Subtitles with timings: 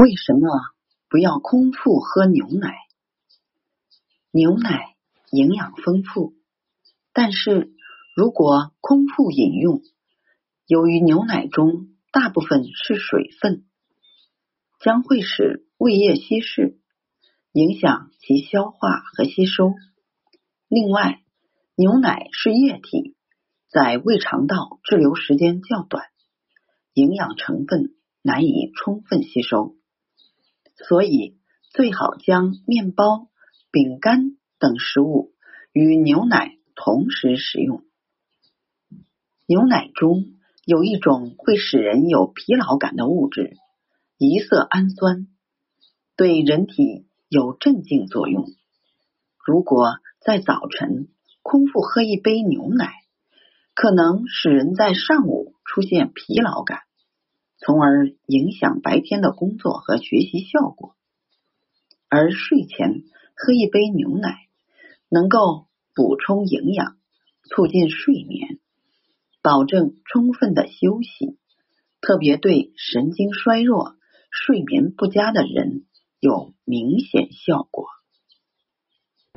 [0.00, 0.48] 为什么
[1.08, 2.76] 不要空腹喝牛奶？
[4.30, 4.94] 牛奶
[5.32, 6.34] 营养丰富，
[7.12, 7.72] 但是
[8.14, 9.82] 如果空腹饮用，
[10.68, 13.64] 由于牛奶中大部分是水分，
[14.78, 16.78] 将会使胃液稀释，
[17.50, 19.74] 影响其消化和吸收。
[20.68, 21.24] 另外，
[21.74, 23.16] 牛奶是液体，
[23.68, 26.04] 在胃肠道滞留时间较短，
[26.94, 29.74] 营养成分难以充分吸收。
[30.86, 31.36] 所以
[31.70, 33.28] 最好将面包、
[33.70, 35.32] 饼干等食物
[35.72, 37.82] 与牛奶同时食用。
[39.46, 43.56] 牛奶中有一种会使人有疲劳感的物质——
[44.18, 45.26] 一色氨酸，
[46.16, 48.46] 对人体有镇静作用。
[49.44, 51.08] 如果在早晨
[51.42, 52.92] 空腹喝一杯牛奶，
[53.74, 56.80] 可能使人在上午出现疲劳感。
[57.60, 60.94] 从而影响白天的工作和学习效果，
[62.08, 63.02] 而睡前
[63.34, 64.46] 喝一杯牛奶，
[65.08, 66.96] 能够补充营养，
[67.42, 68.60] 促进睡眠，
[69.42, 71.36] 保证充分的休息，
[72.00, 73.96] 特别对神经衰弱、
[74.30, 75.84] 睡眠不佳的人
[76.20, 77.87] 有明显效果。